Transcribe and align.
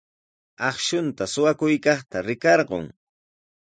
Akshunta 0.67 1.23
suqakuykaqta 1.33 2.17
rikarqun. 2.27 2.85